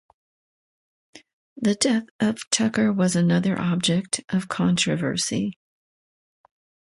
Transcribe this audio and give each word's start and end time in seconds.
The 1.57 1.75
death 1.75 2.07
of 2.19 2.49
Tucker 2.49 2.91
was 2.91 3.15
another 3.15 3.55
object 3.61 4.21
of 4.29 4.47
controversy. 4.47 5.59